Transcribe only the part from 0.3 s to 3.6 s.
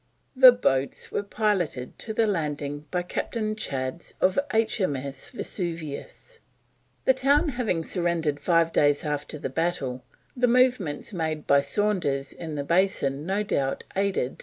The boats were piloted to the landing by Captain